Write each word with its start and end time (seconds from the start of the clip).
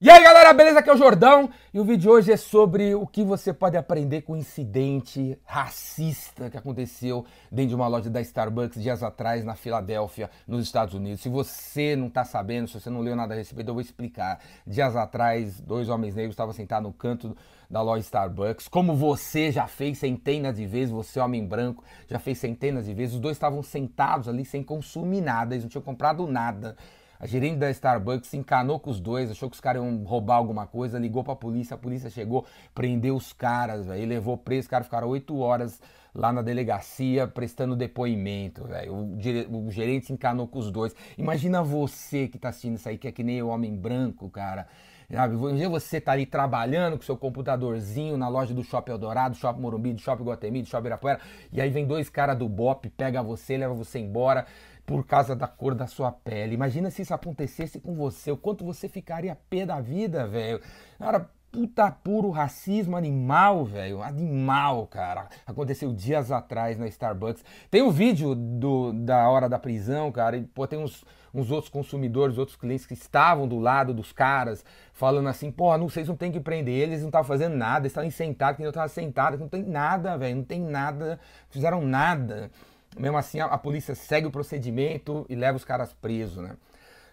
E 0.00 0.08
aí 0.08 0.22
galera, 0.22 0.52
beleza? 0.52 0.78
Aqui 0.78 0.90
é 0.90 0.94
o 0.94 0.96
Jordão 0.96 1.50
e 1.74 1.80
o 1.80 1.82
vídeo 1.82 2.02
de 2.02 2.08
hoje 2.08 2.30
é 2.30 2.36
sobre 2.36 2.94
o 2.94 3.04
que 3.04 3.24
você 3.24 3.52
pode 3.52 3.76
aprender 3.76 4.22
com 4.22 4.34
o 4.34 4.36
incidente 4.36 5.36
racista 5.44 6.48
que 6.48 6.56
aconteceu 6.56 7.26
dentro 7.50 7.70
de 7.70 7.74
uma 7.74 7.88
loja 7.88 8.08
da 8.08 8.20
Starbucks 8.20 8.80
dias 8.80 9.02
atrás 9.02 9.44
na 9.44 9.56
Filadélfia, 9.56 10.30
nos 10.46 10.62
Estados 10.62 10.94
Unidos. 10.94 11.20
Se 11.20 11.28
você 11.28 11.96
não 11.96 12.08
tá 12.08 12.24
sabendo, 12.24 12.68
se 12.68 12.80
você 12.80 12.88
não 12.88 13.00
leu 13.00 13.16
nada 13.16 13.34
a 13.34 13.36
respeito, 13.36 13.70
eu 13.70 13.74
vou 13.74 13.80
explicar. 13.80 14.38
Dias 14.64 14.94
atrás, 14.94 15.60
dois 15.60 15.88
homens 15.88 16.14
negros 16.14 16.34
estavam 16.34 16.54
sentados 16.54 16.88
no 16.88 16.96
canto 16.96 17.36
da 17.68 17.82
loja 17.82 18.02
Starbucks, 18.02 18.68
como 18.68 18.94
você 18.94 19.50
já 19.50 19.66
fez 19.66 19.98
centenas 19.98 20.54
de 20.54 20.64
vezes, 20.64 20.90
você 20.90 21.18
homem 21.18 21.44
branco 21.44 21.82
já 22.06 22.20
fez 22.20 22.38
centenas 22.38 22.86
de 22.86 22.94
vezes, 22.94 23.16
os 23.16 23.20
dois 23.20 23.36
estavam 23.36 23.64
sentados 23.64 24.28
ali 24.28 24.44
sem 24.44 24.62
consumir 24.62 25.20
nada, 25.22 25.56
eles 25.56 25.64
não 25.64 25.68
tinham 25.68 25.82
comprado 25.82 26.24
nada 26.28 26.76
a 27.18 27.26
gerente 27.26 27.56
da 27.56 27.70
Starbucks 27.70 28.28
se 28.28 28.36
encanou 28.36 28.78
com 28.78 28.90
os 28.90 29.00
dois, 29.00 29.30
achou 29.30 29.48
que 29.50 29.54
os 29.54 29.60
caras 29.60 29.82
iam 29.82 30.04
roubar 30.04 30.36
alguma 30.36 30.66
coisa, 30.66 30.98
ligou 30.98 31.24
pra 31.24 31.34
polícia, 31.34 31.74
a 31.74 31.78
polícia 31.78 32.08
chegou, 32.10 32.46
prendeu 32.74 33.16
os 33.16 33.32
caras, 33.32 33.86
velho, 33.86 34.06
levou 34.06 34.36
preso, 34.36 34.62
os 34.62 34.68
caras 34.68 34.86
ficaram 34.86 35.08
oito 35.08 35.38
horas 35.38 35.80
lá 36.14 36.32
na 36.32 36.42
delegacia 36.42 37.26
prestando 37.26 37.76
depoimento, 37.76 38.64
velho. 38.64 38.94
O, 38.94 39.66
o, 39.66 39.70
gerente 39.70 40.06
se 40.06 40.12
encanou 40.12 40.48
com 40.48 40.58
os 40.58 40.70
dois. 40.70 40.94
Imagina 41.16 41.62
você 41.62 42.28
que 42.28 42.38
tá 42.38 42.48
assistindo 42.48 42.76
isso 42.76 42.88
aí, 42.88 42.98
que 42.98 43.08
é 43.08 43.12
que 43.12 43.22
nem 43.22 43.42
o 43.42 43.48
homem 43.48 43.76
branco, 43.76 44.28
cara. 44.28 44.66
Imagina 45.10 45.70
você 45.70 46.00
tá 46.00 46.12
ali 46.12 46.26
trabalhando 46.26 46.98
com 46.98 47.02
seu 47.02 47.16
computadorzinho 47.16 48.18
na 48.18 48.28
loja 48.28 48.52
do 48.52 48.62
Shopping 48.62 48.92
Eldorado, 48.92 49.34
do 49.34 49.38
Shopping 49.38 49.60
Morumbi, 49.60 49.94
do 49.94 50.00
Shopping 50.00 50.24
Guatemi, 50.24 50.62
do 50.62 50.68
Shopping 50.68 50.88
Irapuera, 50.88 51.18
e 51.50 51.62
aí 51.62 51.70
vem 51.70 51.86
dois 51.86 52.10
caras 52.10 52.36
do 52.36 52.46
BOP, 52.46 52.90
pega 52.90 53.22
você, 53.22 53.56
leva 53.56 53.72
você 53.72 53.98
embora 53.98 54.44
por 54.88 55.04
causa 55.04 55.36
da 55.36 55.46
cor 55.46 55.74
da 55.74 55.86
sua 55.86 56.10
pele. 56.10 56.54
Imagina 56.54 56.90
se 56.90 57.02
isso 57.02 57.12
acontecesse 57.12 57.78
com 57.78 57.94
você, 57.94 58.32
o 58.32 58.38
quanto 58.38 58.64
você 58.64 58.88
ficaria 58.88 59.36
pé 59.50 59.66
da 59.66 59.82
vida, 59.82 60.26
velho. 60.26 60.62
Cara, 60.98 61.28
puta 61.52 61.90
puro 61.90 62.30
racismo 62.30 62.96
animal, 62.96 63.66
velho. 63.66 64.02
Animal, 64.02 64.86
cara. 64.86 65.28
Aconteceu 65.46 65.92
dias 65.92 66.32
atrás 66.32 66.78
na 66.78 66.86
Starbucks. 66.88 67.44
Tem 67.70 67.82
o 67.82 67.88
um 67.88 67.90
vídeo 67.90 68.34
do, 68.34 68.94
da 68.94 69.28
hora 69.28 69.46
da 69.46 69.58
prisão, 69.58 70.10
cara, 70.10 70.38
e 70.38 70.42
pô, 70.42 70.66
tem 70.66 70.78
uns, 70.78 71.04
uns 71.34 71.50
outros 71.50 71.70
consumidores, 71.70 72.38
outros 72.38 72.56
clientes 72.56 72.86
que 72.86 72.94
estavam 72.94 73.46
do 73.46 73.58
lado 73.58 73.92
dos 73.92 74.10
caras, 74.10 74.64
falando 74.94 75.28
assim, 75.28 75.52
pô, 75.52 75.76
não, 75.76 75.90
vocês 75.90 76.08
não 76.08 76.16
tem 76.16 76.32
que 76.32 76.40
prender 76.40 76.74
eles, 76.74 77.00
não 77.00 77.08
estavam 77.08 77.28
fazendo 77.28 77.54
nada, 77.54 77.86
estavam 77.86 78.10
sentados, 78.10 78.56
que 78.56 78.62
não 78.62 78.70
estavam 78.70 78.88
sentados, 78.88 79.38
não 79.38 79.48
tem 79.48 79.64
nada, 79.64 80.16
velho, 80.16 80.36
não 80.36 80.44
tem 80.44 80.62
nada, 80.62 81.20
fizeram 81.50 81.82
nada. 81.82 82.50
Mesmo 82.96 83.16
assim, 83.16 83.40
a, 83.40 83.46
a, 83.46 83.58
polícia 83.58 83.94
segue 83.94 84.26
o 84.26 84.30
procedimento 84.30 85.26
e 85.28 85.34
leva 85.34 85.56
os 85.56 85.64
caras 85.64 85.92
presos, 85.92 86.42
né? 86.42 86.56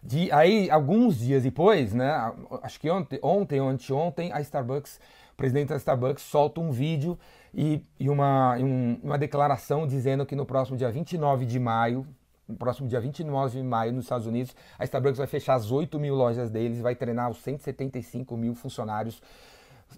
De, 0.02 0.32
aí, 0.32 0.70
alguns 0.70 1.18
dias 1.18 1.44
depois, 1.44 1.94
né? 1.94 2.32
Acho 2.62 2.80
que 2.80 2.90
ontem, 2.90 3.20
ontem 3.24 3.60
ou 3.60 3.68
anteontem, 3.68 4.32
a 4.32 4.40
Starbucks, 4.42 5.00
o 5.34 5.36
presidente 5.36 5.70
da 5.70 5.78
Starbucks 5.78 6.24
solta 6.24 6.62
um 6.62 6.72
vídeo 6.72 7.18
e, 7.54 7.84
e 8.00 8.10
uma, 8.10 8.56
um, 8.58 9.00
uma 9.04 9.18
declaração 9.18 9.88
dizendo 9.88 10.26
que 10.26 10.36
no 10.36 10.46
próximo 10.46 10.78
dia 10.78 10.92
29 10.92 11.46
de 11.46 11.60
maio, 11.60 12.06
no 12.48 12.56
próximo 12.56 12.88
dia 12.88 13.00
29 13.00 13.58
de 13.58 13.64
maio, 13.64 13.92
nos 13.92 14.06
Estados 14.06 14.28
Unidos, 14.28 14.56
a 14.78 14.84
Starbucks 14.84 15.18
vai 15.18 15.28
fechar 15.28 15.56
as 15.56 15.72
8 15.72 16.00
mil 16.00 16.14
lojas 16.14 16.52
deles 16.52 16.80
vai 16.80 16.96
treinar 16.96 17.30
os 17.30 17.38
175 17.42 18.38
mil 18.38 18.54
funcionários 18.54 19.22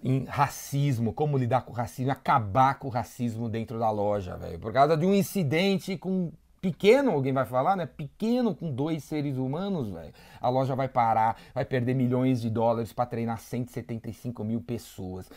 em 0.02 0.24
racismo, 0.24 1.12
como 1.12 1.36
lidar 1.36 1.62
com 1.62 1.72
o 1.72 1.76
racismo, 1.76 2.12
acabar 2.12 2.78
com 2.78 2.88
o 2.88 2.90
racismo 2.90 3.48
dentro 3.48 3.78
da 3.78 3.90
loja, 3.90 4.36
velho. 4.36 4.58
Por 4.58 4.72
causa 4.72 4.96
de 4.96 5.04
um 5.04 5.14
incidente 5.14 5.96
com 5.96 6.30
pequeno, 6.60 7.10
alguém 7.10 7.32
vai 7.32 7.44
falar, 7.44 7.76
né? 7.76 7.86
Pequeno 7.86 8.54
com 8.54 8.70
dois 8.72 9.04
seres 9.04 9.36
humanos, 9.36 9.90
velho. 9.90 10.12
A 10.40 10.48
loja 10.48 10.74
vai 10.74 10.88
parar, 10.88 11.36
vai 11.54 11.64
perder 11.64 11.94
milhões 11.94 12.40
de 12.40 12.50
dólares 12.50 12.92
para 12.92 13.06
treinar 13.06 13.38
175 13.38 14.44
mil 14.44 14.60
pessoas. 14.60 15.30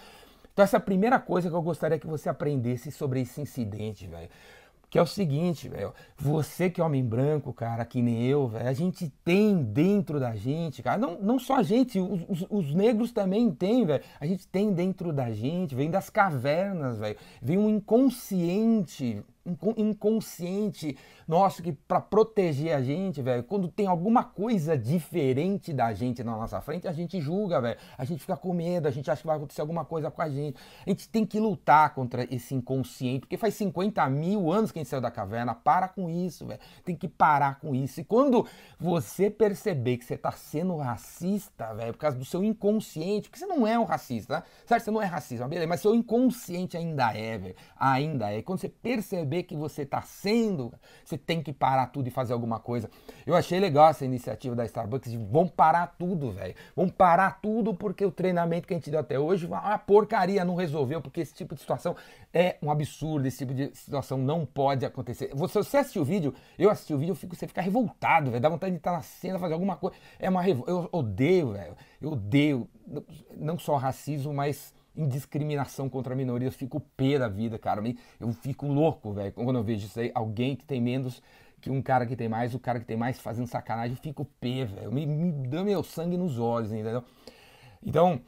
Então 0.54 0.64
essa 0.64 0.78
é 0.78 0.80
a 0.80 0.82
primeira 0.82 1.20
coisa 1.20 1.50
que 1.50 1.56
eu 1.56 1.62
gostaria 1.62 1.98
que 1.98 2.08
você 2.08 2.30
aprendesse 2.30 2.92
sobre 2.92 3.22
esse 3.22 3.42
incidente, 3.42 4.06
velho. 4.08 4.30
Que 4.92 5.00
é 5.00 5.02
o 5.02 5.08
seguinte, 5.08 5.70
velho. 5.70 5.94
Você 6.18 6.70
que 6.70 6.82
é 6.82 6.84
homem 6.84 7.02
branco, 7.02 7.54
cara, 7.54 7.86
que 7.86 8.02
nem 8.02 8.26
eu, 8.26 8.50
velho. 8.50 8.68
A 8.68 8.74
gente 8.74 9.08
tem 9.24 9.64
dentro 9.64 10.20
da 10.20 10.36
gente, 10.36 10.84
cara. 10.84 10.98
Não, 10.98 11.18
não 11.22 11.40
só 11.40 11.56
a 11.56 11.64
gente, 11.64 11.98
os, 11.98 12.26
os, 12.28 12.46
os 12.50 12.76
negros 12.76 13.14
também 13.14 13.50
tem, 13.52 13.86
velho. 13.86 14.04
A 14.20 14.26
gente 14.26 14.46
tem 14.50 14.74
dentro 14.74 15.14
da 15.14 15.32
gente, 15.32 15.74
vem 15.74 15.90
das 15.90 16.10
cavernas, 16.10 17.00
velho. 17.00 17.16
Vem 17.42 17.58
um 17.58 17.70
inconsciente 17.70 19.24
inconsciente 19.78 20.98
nosso 21.28 21.64
que 21.64 21.72
para 21.72 22.02
proteger 22.02 22.76
a 22.76 22.82
gente, 22.82 23.22
velho, 23.22 23.44
quando 23.44 23.68
tem 23.68 23.88
alguma 23.88 24.24
coisa 24.24 24.78
diferente 24.78 25.72
da 25.72 25.94
gente 25.94 26.24
na 26.24 26.36
nossa 26.36 26.60
frente, 26.60 26.88
a 26.88 26.92
gente 26.92 27.22
julga, 27.22 27.62
velho. 27.62 27.80
A 27.98 28.04
gente 28.04 28.20
fica 28.20 28.36
com 28.36 28.54
medo, 28.54 28.88
a 28.88 28.92
gente 28.92 29.10
acha 29.10 29.22
que 29.22 29.28
vai 29.28 29.38
acontecer 29.38 29.62
alguma 29.62 29.86
coisa 29.86 30.12
com 30.12 30.22
a 30.22 30.30
gente. 30.30 30.58
A 30.86 30.90
gente 30.90 31.08
tem 31.08 31.26
que 31.26 31.40
lutar 31.40 31.94
contra 31.94 32.28
esse 32.34 32.54
inconsciente, 32.54 33.22
porque 33.22 33.38
faz 33.38 33.54
50 33.56 34.08
mil 34.10 34.52
anos 34.52 34.72
que 34.72 34.80
a 34.80 34.82
gente 34.82 34.90
saiu 34.90 35.02
da 35.02 35.10
caverna. 35.10 35.56
Para 35.56 35.88
com 35.88 36.10
isso, 36.10 36.46
velho. 36.46 36.60
Tem 36.84 36.96
que 36.96 37.08
parar 37.08 37.60
com 37.60 37.74
isso. 37.74 38.02
E 38.02 38.04
quando 38.04 38.46
você 38.80 39.30
perceber 39.30 39.98
que 39.98 40.06
você 40.06 40.18
tá 40.18 40.32
sendo 40.32 40.76
racista, 40.76 41.74
velho, 41.74 41.94
por 41.94 42.00
causa 42.00 42.18
do 42.18 42.26
seu 42.26 42.44
inconsciente, 42.44 43.30
porque 43.30 43.40
você 43.40 43.46
não 43.46 43.66
é 43.66 43.80
um 43.80 43.86
racista, 43.86 44.40
né? 44.40 44.44
Certo? 44.66 44.84
Você 44.84 44.92
não 44.92 45.02
é 45.02 45.06
racista, 45.06 45.48
beleza, 45.48 45.68
mas 45.68 45.80
seu 45.80 45.96
inconsciente 45.96 46.76
ainda 46.76 47.16
é, 47.16 47.38
velho. 47.38 47.56
Ainda 47.78 48.32
é. 48.32 48.42
Quando 48.42 48.60
você 48.60 48.68
perceber 48.70 49.31
perceber 49.32 49.44
que 49.44 49.56
você 49.56 49.84
está 49.84 50.02
sendo, 50.02 50.74
você 51.06 51.18
tem 51.18 51.42
que 51.42 51.54
parar 51.54 51.88
tudo 51.88 52.08
e 52.08 52.12
fazer 52.12 52.34
alguma 52.34 52.60
coisa. 52.60 52.90
Eu 53.26 53.34
achei 53.34 53.60
legal 53.60 53.88
essa 53.88 54.04
iniciativa 54.04 54.54
da 54.54 54.66
Starbucks 54.66 55.10
de 55.10 55.18
vamos 55.18 55.52
parar 55.52 55.96
tudo, 55.98 56.32
velho. 56.32 56.54
Vamos 56.76 56.92
parar 56.92 57.40
tudo 57.42 57.74
porque 57.74 58.06
o 58.06 58.12
treinamento 58.12 58.68
que 58.68 58.74
a 58.74 58.78
gente 58.78 58.92
deu 58.92 59.00
até 59.00 59.18
hoje, 59.18 59.48
a 59.52 59.78
porcaria 59.78 60.44
não 60.44 60.56
resolveu, 60.56 61.02
porque 61.02 61.22
esse 61.22 61.34
tipo 61.34 61.56
de 61.56 61.62
situação 61.62 61.96
é 62.34 62.58
um 62.62 62.70
absurdo, 62.70 63.26
esse 63.26 63.38
tipo 63.38 63.54
de 63.54 63.74
situação 63.74 64.18
não 64.18 64.46
pode 64.46 64.86
acontecer. 64.86 65.32
Você, 65.34 65.60
você 65.60 65.78
assistiu 65.78 66.02
o 66.02 66.06
vídeo, 66.06 66.34
eu 66.60 66.70
assisti 66.70 66.94
o 66.94 66.98
vídeo, 66.98 67.12
eu 67.12 67.16
fico, 67.16 67.36
você 67.36 67.48
fica 67.48 67.62
revoltado, 67.62 68.32
velho. 68.32 68.42
Dá 68.42 68.50
vontade 68.50 68.72
de 68.72 68.78
estar 68.78 68.92
na 68.92 69.02
cena, 69.02 69.40
fazer 69.40 69.54
alguma 69.54 69.78
coisa. 69.78 69.96
É 70.20 70.30
uma 70.30 70.42
revolta. 70.42 70.70
Eu 70.70 70.90
odeio, 70.92 71.54
velho. 71.54 71.76
Eu 72.02 72.12
odeio 72.12 72.68
não 73.38 73.58
só 73.58 73.78
racismo, 73.78 74.34
mas 74.34 74.74
indiscriminação 74.96 75.90
contra 75.90 76.16
minorias, 76.16 76.56
fico 76.56 76.80
pé 76.80 77.18
da 77.18 77.28
vida, 77.28 77.58
cara. 77.58 77.82
Eu 78.20 78.32
fico 78.34 78.68
louco, 78.68 79.14
velho, 79.14 79.32
quando 79.32 79.58
eu 79.58 79.64
vejo 79.64 79.86
isso 79.86 80.00
aí. 80.00 80.12
Alguém 80.14 80.56
que 80.56 80.66
tem 80.66 80.82
menos 80.82 81.22
que 81.60 81.70
um 81.70 81.82
cara 81.82 82.06
que 82.06 82.16
tem 82.16 82.28
mais, 82.28 82.56
o 82.56 82.60
cara 82.60 82.80
que 82.80 82.86
tem 82.86 82.98
mais 82.98 83.20
fazendo 83.20 83.48
sacanagem, 83.48 83.96
eu 83.96 84.02
fico 84.02 84.26
pé, 84.40 84.66
velho. 84.66 84.92
Me, 84.92 85.06
me 85.06 85.48
dá 85.48 85.64
meu 85.64 85.84
sangue 85.84 86.18
nos 86.18 86.40
olhos, 86.40 86.72
entendeu? 86.72 87.04
Então, 87.84 88.20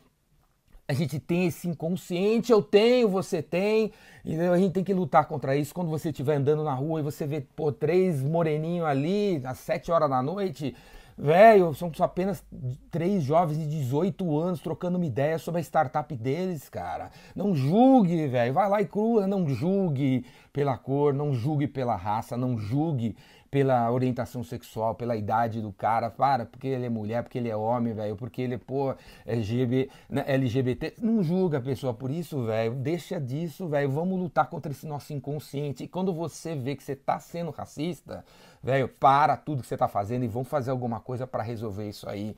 a 0.88 0.94
gente 0.94 1.20
tem 1.20 1.46
esse 1.46 1.68
inconsciente, 1.68 2.52
eu 2.52 2.62
tenho, 2.62 3.08
você 3.08 3.42
tem, 3.42 3.92
entendeu? 4.24 4.54
a 4.54 4.58
gente 4.58 4.74
tem 4.74 4.84
que 4.84 4.94
lutar 4.94 5.26
contra 5.26 5.56
isso. 5.56 5.74
Quando 5.74 5.90
você 5.90 6.10
estiver 6.10 6.36
andando 6.36 6.64
na 6.64 6.74
rua 6.74 7.00
e 7.00 7.04
você 7.04 7.26
vê, 7.26 7.42
pô, 7.42 7.72
três 7.72 8.22
moreninhos 8.22 8.86
ali, 8.86 9.42
às 9.46 9.60
sete 9.60 9.92
horas 9.92 10.10
da 10.10 10.22
noite, 10.22 10.76
Velho, 11.16 11.76
são 11.76 11.92
apenas 12.00 12.44
três 12.90 13.24
jovens 13.24 13.60
de 13.60 13.68
18 13.68 14.40
anos 14.40 14.60
trocando 14.60 14.98
uma 14.98 15.06
ideia 15.06 15.38
sobre 15.38 15.60
a 15.60 15.64
startup 15.64 16.16
deles, 16.16 16.68
cara. 16.70 17.12
Não 17.36 17.54
julgue, 17.54 18.28
velho. 18.28 18.52
Vai 18.52 18.68
lá 18.68 18.82
e 18.82 18.86
crua, 18.88 19.28
não 19.28 19.48
julgue 19.48 20.26
pela 20.52 20.76
cor, 20.76 21.14
não 21.14 21.32
julgue 21.32 21.68
pela 21.68 21.96
raça, 21.96 22.36
não 22.36 22.58
julgue 22.58 23.16
pela 23.54 23.92
orientação 23.92 24.44
sexual, 24.44 24.96
pela 24.96 25.16
idade 25.16 25.62
do 25.62 25.72
cara, 25.72 26.10
para, 26.10 26.44
porque 26.44 26.68
ele 26.68 26.88
é 26.88 26.90
mulher, 26.90 27.22
porque 27.22 27.38
ele 27.38 27.50
é 27.50 27.56
homem, 27.56 27.94
velho, 27.94 28.16
porque 28.16 28.42
ele 28.42 28.56
é, 28.56 28.58
pô, 28.58 28.96
LGBT, 29.28 29.92
né, 30.10 30.24
LGBT. 30.26 30.96
Não 31.00 31.22
julga 31.22 31.60
a 31.60 31.62
pessoa 31.62 31.94
por 31.94 32.10
isso, 32.10 32.48
velho. 32.48 32.74
Deixa 32.74 33.22
disso, 33.22 33.68
velho. 33.68 33.92
Vamos 33.92 34.20
lutar 34.20 34.50
contra 34.50 34.72
esse 34.72 34.88
nosso 34.88 35.14
inconsciente. 35.14 35.84
E 35.84 35.88
quando 35.88 36.12
você 36.12 36.56
vê 36.56 36.76
que 36.76 36.84
você 36.84 36.96
tá 36.96 37.20
sendo 37.20 37.52
racista, 37.52 38.26
velho, 38.64 38.88
para 38.88 39.38
tudo 39.38 39.62
que 39.62 39.68
você 39.68 39.78
tá 39.78 39.88
fazendo 39.88 40.26
e 40.26 40.28
vamos 40.28 40.48
fazer 40.48 40.72
alguma 40.72 41.00
coisa 41.00 41.28
para 41.28 41.44
resolver 41.44 41.88
isso 41.88 42.10
aí. 42.10 42.36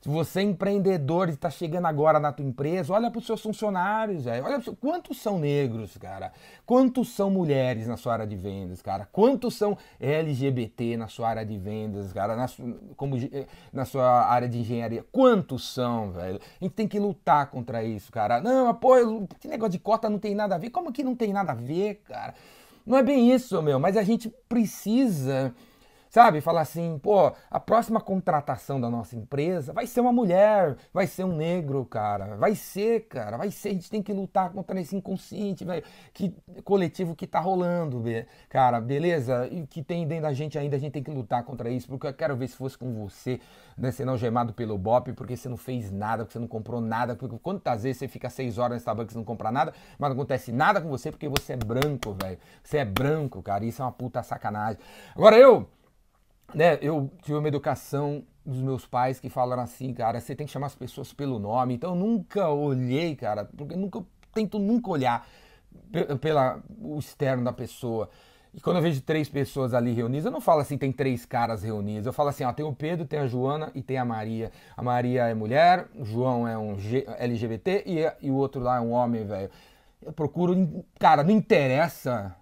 Se 0.00 0.08
você 0.08 0.40
é 0.40 0.42
empreendedor 0.44 1.28
e 1.28 1.32
está 1.32 1.50
chegando 1.50 1.84
agora 1.84 2.18
na 2.18 2.32
tua 2.32 2.44
empresa, 2.44 2.94
olha 2.94 3.10
para 3.10 3.18
os 3.18 3.26
seus 3.26 3.42
funcionários, 3.42 4.24
velho. 4.24 4.46
Olha 4.46 4.62
quantos 4.80 5.20
são 5.20 5.38
negros, 5.38 5.94
cara. 5.98 6.32
Quantos 6.64 7.10
são 7.10 7.30
mulheres 7.30 7.86
na 7.86 7.98
sua 7.98 8.14
área 8.14 8.26
de 8.26 8.34
vendas, 8.34 8.80
cara. 8.80 9.06
Quantos 9.12 9.56
são 9.56 9.76
LGBT 10.00 10.96
na 10.96 11.06
sua 11.06 11.28
área 11.28 11.44
de 11.44 11.58
vendas, 11.58 12.14
cara. 12.14 12.34
Na, 12.34 12.46
como, 12.96 13.18
eh, 13.18 13.46
na 13.70 13.84
sua 13.84 14.24
área 14.24 14.48
de 14.48 14.58
engenharia. 14.60 15.04
Quantos 15.12 15.68
são, 15.68 16.12
velho. 16.12 16.40
A 16.58 16.64
gente 16.64 16.72
tem 16.72 16.88
que 16.88 16.98
lutar 16.98 17.50
contra 17.50 17.84
isso, 17.84 18.10
cara. 18.10 18.40
Não, 18.40 18.74
pô, 18.74 18.96
esse 18.96 19.48
negócio 19.48 19.72
de 19.72 19.78
cota 19.78 20.08
não 20.08 20.18
tem 20.18 20.34
nada 20.34 20.54
a 20.54 20.58
ver. 20.58 20.70
Como 20.70 20.92
que 20.92 21.04
não 21.04 21.14
tem 21.14 21.30
nada 21.30 21.52
a 21.52 21.54
ver, 21.54 21.96
cara? 22.06 22.32
Não 22.86 22.96
é 22.96 23.02
bem 23.02 23.30
isso, 23.30 23.60
meu. 23.60 23.78
Mas 23.78 23.98
a 23.98 24.02
gente 24.02 24.30
precisa 24.48 25.54
sabe? 26.10 26.40
Falar 26.40 26.62
assim, 26.62 26.98
pô, 26.98 27.32
a 27.48 27.60
próxima 27.60 28.00
contratação 28.00 28.80
da 28.80 28.90
nossa 28.90 29.16
empresa 29.16 29.72
vai 29.72 29.86
ser 29.86 30.00
uma 30.00 30.12
mulher, 30.12 30.76
vai 30.92 31.06
ser 31.06 31.24
um 31.24 31.34
negro, 31.34 31.84
cara. 31.86 32.36
Vai 32.36 32.56
ser, 32.56 33.06
cara, 33.06 33.36
vai 33.36 33.50
ser. 33.50 33.70
A 33.70 33.72
gente 33.72 33.90
tem 33.90 34.02
que 34.02 34.12
lutar 34.12 34.50
contra 34.50 34.78
esse 34.80 34.94
inconsciente, 34.96 35.64
velho, 35.64 35.84
que 36.12 36.34
coletivo 36.64 37.14
que 37.14 37.26
tá 37.26 37.38
rolando, 37.38 38.02
cara, 38.48 38.80
beleza? 38.80 39.46
E 39.46 39.66
que 39.66 39.82
tem 39.82 40.06
dentro 40.06 40.24
da 40.24 40.32
gente 40.32 40.58
ainda, 40.58 40.76
a 40.76 40.78
gente 40.80 40.92
tem 40.92 41.02
que 41.02 41.10
lutar 41.10 41.44
contra 41.44 41.70
isso, 41.70 41.86
porque 41.86 42.08
eu 42.08 42.12
quero 42.12 42.36
ver 42.36 42.48
se 42.48 42.56
fosse 42.56 42.76
com 42.76 42.92
você, 42.92 43.40
né, 43.78 43.92
sendo 43.92 44.10
algemado 44.10 44.52
pelo 44.52 44.76
BOP, 44.76 45.12
porque 45.12 45.36
você 45.36 45.48
não 45.48 45.56
fez 45.56 45.92
nada, 45.92 46.24
porque 46.24 46.32
você 46.32 46.38
não 46.40 46.48
comprou 46.48 46.80
nada, 46.80 47.14
porque 47.14 47.38
quantas 47.38 47.84
vezes 47.84 47.98
você 47.98 48.08
fica 48.08 48.28
seis 48.28 48.58
horas 48.58 48.72
no 48.72 48.78
Starbucks 48.78 49.14
e 49.14 49.16
não 49.16 49.24
compra 49.24 49.52
nada, 49.52 49.72
mas 49.96 50.10
não 50.10 50.16
acontece 50.16 50.50
nada 50.50 50.80
com 50.80 50.88
você 50.88 51.12
porque 51.12 51.28
você 51.28 51.52
é 51.52 51.56
branco, 51.56 52.16
velho. 52.20 52.38
Você 52.64 52.78
é 52.78 52.84
branco, 52.84 53.40
cara, 53.42 53.64
isso 53.64 53.80
é 53.80 53.84
uma 53.84 53.92
puta 53.92 54.22
sacanagem. 54.24 54.80
Agora 55.14 55.38
eu 55.38 55.68
né, 56.54 56.78
eu 56.80 57.10
tive 57.22 57.36
uma 57.38 57.48
educação 57.48 58.24
dos 58.44 58.60
meus 58.60 58.86
pais 58.86 59.20
que 59.20 59.28
falaram 59.28 59.62
assim, 59.62 59.92
cara, 59.92 60.20
você 60.20 60.34
tem 60.34 60.46
que 60.46 60.52
chamar 60.52 60.66
as 60.66 60.74
pessoas 60.74 61.12
pelo 61.12 61.38
nome. 61.38 61.74
Então 61.74 61.90
eu 61.90 61.96
nunca 61.96 62.48
olhei, 62.48 63.14
cara, 63.14 63.44
porque 63.56 63.76
nunca 63.76 64.04
tento 64.32 64.58
nunca 64.58 64.90
olhar 64.90 65.26
pela 66.20 66.60
o 66.80 66.98
externo 66.98 67.44
da 67.44 67.52
pessoa. 67.52 68.08
E 68.52 68.60
quando 68.60 68.76
eu 68.76 68.82
vejo 68.82 69.00
três 69.02 69.28
pessoas 69.28 69.72
ali 69.72 69.92
reunidas, 69.92 70.24
eu 70.24 70.30
não 70.30 70.40
falo 70.40 70.60
assim, 70.60 70.76
tem 70.76 70.90
três 70.90 71.24
caras 71.24 71.62
reunidos. 71.62 72.06
Eu 72.06 72.12
falo 72.12 72.30
assim, 72.30 72.42
ó, 72.42 72.52
tem 72.52 72.66
o 72.66 72.74
Pedro, 72.74 73.06
tem 73.06 73.20
a 73.20 73.26
Joana 73.26 73.70
e 73.74 73.82
tem 73.82 73.96
a 73.96 74.04
Maria. 74.04 74.50
A 74.76 74.82
Maria 74.82 75.28
é 75.28 75.34
mulher, 75.34 75.86
o 75.94 76.04
João 76.04 76.48
é 76.48 76.58
um 76.58 76.76
G, 76.76 77.06
LGBT 77.18 77.84
e, 77.86 78.26
e 78.26 78.30
o 78.30 78.34
outro 78.34 78.60
lá 78.60 78.78
é 78.78 78.80
um 78.80 78.90
homem, 78.90 79.24
velho. 79.24 79.50
Eu 80.02 80.12
procuro, 80.12 80.84
cara, 80.98 81.22
não 81.22 81.30
interessa 81.30 82.34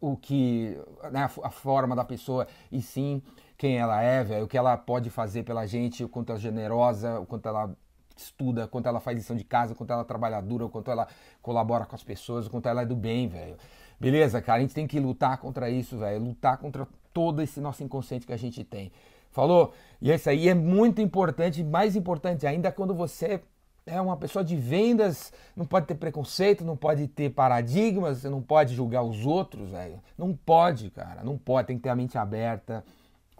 o 0.00 0.16
que, 0.16 0.76
né, 1.12 1.28
a 1.42 1.50
forma 1.50 1.94
da 1.94 2.04
pessoa, 2.04 2.46
e 2.70 2.80
sim 2.80 3.22
quem 3.62 3.78
ela 3.78 4.02
é, 4.02 4.24
velho, 4.24 4.44
o 4.44 4.48
que 4.48 4.58
ela 4.58 4.76
pode 4.76 5.08
fazer 5.08 5.44
pela 5.44 5.64
gente, 5.66 6.02
o 6.02 6.08
quanto 6.08 6.30
ela 6.30 6.38
é 6.40 6.42
generosa, 6.42 7.20
o 7.20 7.24
quanto 7.24 7.48
ela 7.48 7.72
estuda, 8.16 8.64
o 8.64 8.68
quanto 8.68 8.88
ela 8.88 8.98
faz 8.98 9.16
lição 9.16 9.36
de 9.36 9.44
casa, 9.44 9.72
o 9.72 9.76
quanto 9.76 9.92
ela 9.92 10.02
é 10.02 10.04
trabalhadora, 10.04 10.64
o 10.64 10.68
quanto 10.68 10.90
ela 10.90 11.06
colabora 11.40 11.86
com 11.86 11.94
as 11.94 12.02
pessoas, 12.02 12.48
o 12.48 12.50
quanto 12.50 12.68
ela 12.68 12.82
é 12.82 12.84
do 12.84 12.96
bem, 12.96 13.28
velho. 13.28 13.54
Beleza, 14.00 14.42
cara? 14.42 14.58
A 14.58 14.62
gente 14.62 14.74
tem 14.74 14.84
que 14.84 14.98
lutar 14.98 15.38
contra 15.38 15.70
isso, 15.70 15.96
velho. 15.96 16.24
Lutar 16.24 16.58
contra 16.58 16.88
todo 17.12 17.40
esse 17.40 17.60
nosso 17.60 17.84
inconsciente 17.84 18.26
que 18.26 18.32
a 18.32 18.36
gente 18.36 18.64
tem. 18.64 18.90
Falou? 19.30 19.72
E 20.00 20.10
isso 20.10 20.28
aí 20.28 20.48
é 20.48 20.54
muito 20.54 21.00
importante, 21.00 21.62
mais 21.62 21.94
importante 21.94 22.44
ainda 22.48 22.72
quando 22.72 22.92
você 22.92 23.40
é 23.86 24.00
uma 24.00 24.16
pessoa 24.16 24.44
de 24.44 24.56
vendas, 24.56 25.32
não 25.54 25.66
pode 25.66 25.86
ter 25.86 25.94
preconceito, 25.94 26.64
não 26.64 26.76
pode 26.76 27.06
ter 27.06 27.30
paradigmas, 27.30 28.18
você 28.18 28.28
não 28.28 28.42
pode 28.42 28.74
julgar 28.74 29.04
os 29.04 29.24
outros, 29.24 29.70
velho. 29.70 30.00
Não 30.18 30.34
pode, 30.34 30.90
cara. 30.90 31.22
Não 31.22 31.38
pode, 31.38 31.68
tem 31.68 31.76
que 31.76 31.84
ter 31.84 31.90
a 31.90 31.94
mente 31.94 32.18
aberta 32.18 32.84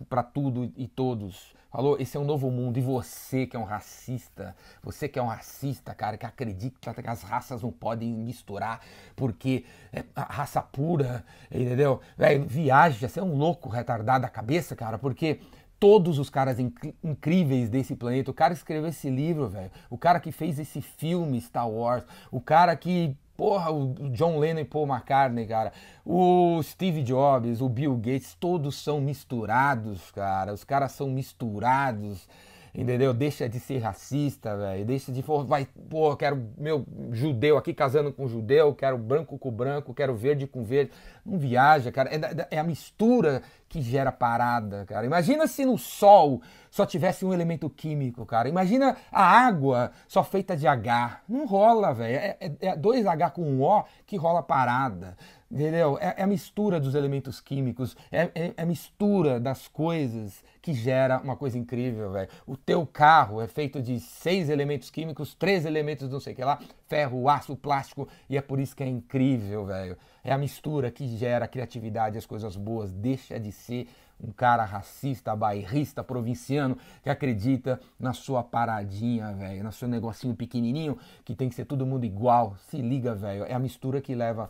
para 0.09 0.23
tudo 0.23 0.73
e 0.77 0.87
todos. 0.87 1.55
Falou, 1.73 1.97
esse 1.99 2.19
é 2.19 2.21
um 2.21 2.25
novo 2.25 2.51
mundo. 2.51 2.79
E 2.79 2.83
você 2.83 3.47
que 3.47 3.57
é 3.57 3.59
um 3.59 3.65
racista, 3.65 4.55
você 4.83 5.09
que 5.09 5.19
é 5.19 5.23
um 5.23 5.27
racista, 5.27 5.95
cara, 5.95 6.19
que 6.19 6.27
acredita 6.27 6.93
que 6.93 7.09
as 7.09 7.23
raças 7.23 7.63
não 7.63 7.73
podem 7.73 8.13
misturar, 8.13 8.81
porque 9.17 9.65
é 9.91 10.05
raça 10.15 10.61
pura, 10.61 11.25
entendeu? 11.51 12.01
Véio, 12.17 12.45
viaja, 12.45 13.09
você 13.09 13.21
é 13.21 13.23
um 13.23 13.35
louco 13.35 13.71
retardado 13.71 14.23
da 14.23 14.29
cabeça, 14.29 14.77
cara, 14.77 14.99
porque 14.99 15.41
todos 15.81 16.19
os 16.19 16.29
caras 16.31 16.61
inc 16.61 16.95
incríveis 17.03 17.71
desse 17.71 17.97
planeta. 17.97 18.31
O 18.31 18.35
cara 18.35 18.53
que 18.53 18.59
escreveu 18.59 18.91
esse 18.91 19.09
livro, 19.09 19.49
velho. 19.49 19.71
O 19.89 19.97
cara 19.97 20.21
que 20.21 20.31
fez 20.31 20.59
esse 20.59 20.83
filme 20.83 21.41
Star 21.41 21.69
Wars. 21.69 22.05
O 22.31 22.41
cara 22.41 22.77
que 22.77 23.17
Porra, 23.37 23.70
o 23.73 23.94
John 24.11 24.38
Lennon 24.38 24.61
e 24.61 24.64
Paul 24.64 24.87
McCartney, 24.87 25.46
cara. 25.46 25.73
O 26.05 26.62
Steve 26.62 27.02
Jobs, 27.02 27.61
o 27.61 27.69
Bill 27.69 27.96
Gates, 27.96 28.37
todos 28.38 28.76
são 28.76 29.00
misturados, 29.00 30.11
cara. 30.11 30.52
Os 30.52 30.64
caras 30.64 30.93
são 30.93 31.08
misturados 31.08 32.29
entendeu? 32.75 33.13
Deixa 33.13 33.49
de 33.49 33.61
ser 33.61 33.79
racista, 33.79 34.57
velho. 34.57 34.85
Deixa 34.85 35.13
de 35.13 35.23
vai, 35.47 35.67
pô, 35.91 36.17
quero 36.17 36.51
meu 36.57 36.87
judeu 37.11 37.59
aqui 37.59 37.75
casando 37.75 38.13
com 38.13 38.27
judeu, 38.27 38.75
quero 38.75 38.97
branco 38.97 39.39
com 39.39 39.51
branco, 39.51 39.93
quero 39.93 40.15
verde 40.15 40.47
com 40.47 40.65
verde. 40.65 40.93
Não 41.25 41.39
viaja, 41.39 41.93
cara. 41.93 42.11
É, 42.11 42.57
é 42.57 42.59
a 42.59 42.65
mistura 42.65 43.43
que 43.69 43.81
gera 43.81 44.13
parada, 44.13 44.85
cara. 44.87 45.07
Imagina 45.07 45.47
se 45.47 45.65
no 45.65 45.79
sol 45.79 46.43
só 46.71 46.85
tivesse 46.87 47.25
um 47.25 47.33
elemento 47.33 47.69
químico, 47.71 48.25
cara. 48.25 48.49
Imagina 48.49 48.97
a 49.11 49.25
água 49.25 49.93
só 50.09 50.25
feita 50.25 50.57
de 50.57 50.67
H. 50.67 51.21
Não 51.29 51.47
rola, 51.47 51.93
velho. 51.93 52.17
É, 52.17 52.37
é, 52.41 52.53
é 52.61 52.77
dois 52.77 53.07
H 53.07 53.31
com 53.31 53.43
um 53.43 53.63
O 53.63 53.85
que 54.07 54.17
rola 54.17 54.43
parada. 54.43 55.17
Entendeu? 55.53 55.99
É, 56.01 56.15
é, 56.17 56.23
a 56.23 56.27
mistura 56.27 56.81
dos 56.81 56.95
elementos 56.95 57.39
químicos, 57.39 57.95
é, 58.11 58.23
é, 58.35 58.55
é, 58.57 58.63
a 58.63 58.65
mistura 58.65 59.39
das 59.39 59.69
coisas 59.69 60.43
que 60.63 60.73
gera 60.73 61.21
uma 61.21 61.37
coisa 61.37 61.59
incrível, 61.59 62.11
velho. 62.11 62.31
O 62.47 62.57
teu 62.57 62.87
carro 62.87 63.39
é 63.39 63.47
feito 63.47 63.83
de 63.83 64.01
seis 64.01 64.49
elementos 64.49 64.91
químicos, 64.91 65.35
três 65.35 65.67
elementos 65.67 66.09
não 66.09 66.21
sei 66.21 66.33
o 66.33 66.37
que 66.37 66.43
lá, 66.43 66.59
ferro, 66.89 67.29
aço, 67.29 67.55
plástico, 67.55 68.09
e 68.31 68.39
é 68.39 68.41
por 68.41 68.59
isso 68.59 68.75
que 68.75 68.83
é 68.83 68.89
incrível, 68.89 69.67
velho. 69.67 69.99
É 70.25 70.33
a 70.33 70.39
mistura 70.39 70.91
que 70.91 71.07
gera 71.19 71.45
a 71.45 71.49
criatividade, 71.49 72.17
as 72.17 72.25
coisas 72.25 72.57
boas. 72.57 72.91
Deixa 72.91 73.39
de 73.39 73.53
ser 73.53 73.89
um 74.19 74.33
cara 74.33 74.65
racista, 74.65 75.37
bairrista, 75.37 76.03
provinciano, 76.03 76.79
que 77.03 77.11
acredita 77.11 77.79
na 77.99 78.15
sua 78.15 78.43
paradinha, 78.43 79.33
velho, 79.33 79.65
no 79.65 79.73
seu 79.73 79.89
negocinho 79.89 80.35
pequenininho, 80.35 80.97
que 81.27 81.35
tem 81.35 81.51
que 81.51 81.55
ser 81.55 81.67
todo 81.67 81.85
mundo 81.85 82.07
igual. 82.07 82.57
Se 82.71 82.81
liga, 82.81 83.15
velho. 83.15 83.45
É 83.45 83.53
a 83.53 83.59
mistura 83.59 84.01
que 84.01 84.15
leva 84.15 84.49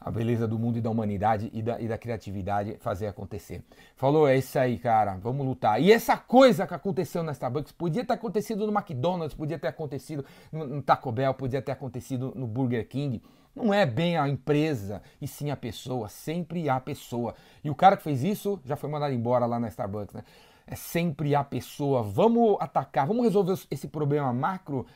a 0.00 0.10
beleza 0.10 0.48
do 0.48 0.58
mundo 0.58 0.78
e 0.78 0.80
da 0.80 0.88
humanidade 0.88 1.50
e 1.52 1.60
da, 1.60 1.78
e 1.78 1.86
da 1.86 1.98
criatividade 1.98 2.76
fazer 2.80 3.06
acontecer. 3.06 3.62
Falou, 3.94 4.26
é 4.26 4.38
isso 4.38 4.58
aí, 4.58 4.78
cara, 4.78 5.16
vamos 5.16 5.46
lutar. 5.46 5.80
E 5.80 5.92
essa 5.92 6.16
coisa 6.16 6.66
que 6.66 6.72
aconteceu 6.72 7.22
na 7.22 7.32
Starbucks 7.32 7.72
podia 7.72 8.04
ter 8.04 8.14
acontecido 8.14 8.66
no 8.66 8.72
McDonald's, 8.72 9.36
podia 9.36 9.58
ter 9.58 9.68
acontecido 9.68 10.24
no, 10.50 10.80
Taco 10.80 11.12
Bell, 11.12 11.34
podia 11.34 11.60
ter 11.60 11.72
acontecido 11.72 12.32
no 12.34 12.46
Burger 12.46 12.88
King. 12.88 13.22
Não 13.54 13.74
é 13.74 13.84
bem 13.84 14.16
a 14.16 14.28
empresa, 14.28 15.02
e 15.20 15.28
sim 15.28 15.50
a 15.50 15.56
pessoa, 15.56 16.08
sempre 16.08 16.68
a 16.68 16.80
pessoa. 16.80 17.34
E 17.62 17.68
o 17.68 17.74
cara 17.74 17.96
que 17.96 18.02
fez 18.02 18.22
isso 18.22 18.58
já 18.64 18.76
foi 18.76 18.88
mandado 18.88 19.12
embora 19.12 19.44
lá 19.44 19.60
na 19.60 19.68
Starbucks, 19.68 20.14
né? 20.14 20.22
É 20.66 20.76
sempre 20.76 21.34
a 21.34 21.42
pessoa. 21.42 22.00
Vamos 22.02 22.56
atacar, 22.60 23.06
vamos 23.06 23.24
resolver 23.24 23.58
esse 23.70 23.88
problema 23.88 24.32
macro 24.32 24.86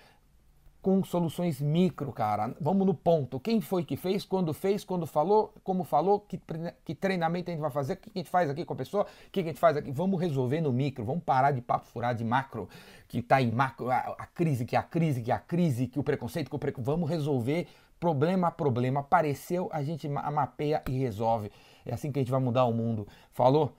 com 0.85 1.03
soluções 1.03 1.63
micro, 1.63 2.13
cara. 2.13 2.55
Vamos 2.61 2.87
no 2.87 2.93
ponto. 2.93 3.41
Quem 3.41 3.59
foi 3.59 3.83
que 3.83 3.97
fez, 3.97 4.23
quando 4.23 4.53
fez, 4.53 4.85
quando 4.85 5.07
falou, 5.07 5.51
como 5.65 5.83
falou, 5.83 6.21
que, 6.21 6.39
que 6.85 6.95
treinamento 6.95 7.51
a 7.51 7.55
gente 7.55 7.63
vai 7.63 7.71
fazer, 7.71 7.95
o 7.95 7.97
que 7.97 8.11
a 8.15 8.19
gente 8.19 8.29
faz 8.29 8.51
aqui 8.51 8.67
com 8.67 8.75
a 8.75 8.77
pessoa, 8.77 9.05
o 9.05 9.31
que 9.31 9.41
a 9.41 9.43
gente 9.43 9.59
faz 9.59 9.79
aqui. 9.79 9.91
Vamos 9.91 10.21
resolver 10.21 10.61
no 10.61 10.71
micro, 10.71 11.03
vamos 11.03 11.25
parar 11.25 11.53
de 11.53 11.63
papo 11.63 11.87
furar 11.87 12.15
de 12.15 12.23
macro, 12.23 12.69
que 13.09 13.23
tá 13.23 13.41
em 13.41 13.51
macro, 13.51 13.91
a, 13.91 13.97
a 13.97 14.27
crise, 14.27 14.67
que 14.67 14.77
a 14.77 14.83
crise, 14.83 15.23
que 15.23 15.33
a 15.33 15.39
crise, 15.39 15.87
que 15.87 15.99
o 15.99 16.03
preconceito, 16.03 16.51
que 16.51 16.57
o 16.57 16.59
preconceito. 16.59 16.87
Vamos 16.87 17.09
resolver 17.09 17.67
problema 17.99 18.49
a 18.49 18.51
problema. 18.51 19.01
Apareceu, 19.01 19.71
a 19.73 19.83
gente 19.83 20.07
mapeia 20.07 20.83
e 20.87 20.93
resolve. 20.99 21.51
É 21.87 21.95
assim 21.95 22.13
que 22.13 22.19
a 22.19 22.23
gente 22.23 22.31
vai 22.31 22.41
mudar 22.41 22.67
o 22.67 22.75
mundo. 22.75 23.09
Falou? 23.33 23.75